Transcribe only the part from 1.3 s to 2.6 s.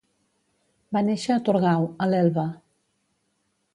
a Torgau, a l'Elba.